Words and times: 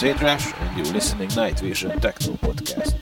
Sadrash, 0.00 0.58
and 0.58 0.78
you're 0.78 0.94
listening 0.94 1.28
Night 1.36 1.60
Vision 1.60 2.00
Techno 2.00 2.32
Podcast. 2.36 2.99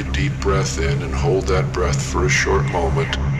deep 0.00 0.40
breath 0.40 0.78
in 0.78 1.02
and 1.02 1.14
hold 1.14 1.46
that 1.48 1.70
breath 1.74 2.00
for 2.00 2.24
a 2.24 2.28
short 2.28 2.64
moment. 2.72 3.31